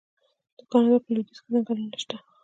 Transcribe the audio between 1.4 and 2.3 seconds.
کې ځنګلونه شته.